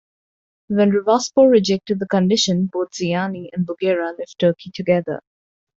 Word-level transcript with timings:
When 0.69 0.89
Rivaspor 0.89 1.51
rejected 1.51 1.99
the 1.99 2.07
condition, 2.07 2.65
both 2.73 2.89
Ziani 2.95 3.49
and 3.53 3.67
Bougherra 3.67 4.17
left 4.17 4.39
Turkey 4.39 4.71
together. 4.73 5.21